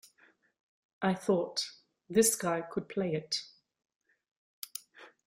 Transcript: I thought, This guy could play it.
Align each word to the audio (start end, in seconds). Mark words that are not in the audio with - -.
I 1.03 1.13
thought, 1.13 1.63
This 2.09 2.35
guy 2.35 2.61
could 2.61 2.89
play 2.89 3.13
it. 3.13 3.43